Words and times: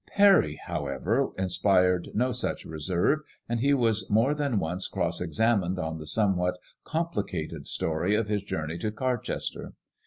Parry, 0.07 0.59
however, 0.65 1.29
inspired 1.37 2.09
no 2.15 2.31
such 2.31 2.65
reserve, 2.65 3.19
and 3.47 3.59
he 3.59 3.71
was 3.71 4.09
more 4.09 4.33
than 4.33 4.57
once 4.57 4.87
cross 4.87 5.21
examined 5.21 5.77
on 5.77 5.99
the 5.99 6.07
somewhat 6.07 6.57
complicated 6.83 7.67
story 7.67 8.15
of 8.15 8.27
his 8.27 8.41
journey 8.41 8.79
to 8.79 8.91
Carchester. 8.91 9.73